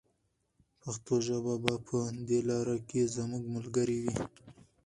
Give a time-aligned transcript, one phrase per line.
[0.81, 1.97] پښتو ژبه به په
[2.27, 4.17] دې لاره کې زموږ ملګرې وي.